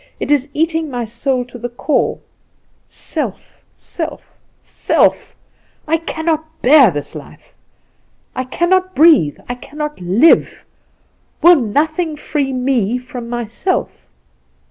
[0.19, 2.19] It is eating my soul to its core
[2.87, 5.35] self, self, self!
[5.87, 7.53] I cannot bear this life!
[8.35, 10.65] I cannot breathe, I cannot live!
[11.43, 13.91] Will nothing free me from myself?"